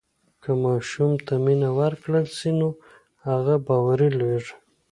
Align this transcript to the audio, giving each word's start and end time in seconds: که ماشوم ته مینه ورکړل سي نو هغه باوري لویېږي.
که 0.41 0.51
ماشوم 0.63 1.11
ته 1.25 1.33
مینه 1.43 1.69
ورکړل 1.79 2.25
سي 2.37 2.51
نو 2.59 2.69
هغه 3.27 3.55
باوري 3.67 4.09
لویېږي. 4.17 4.53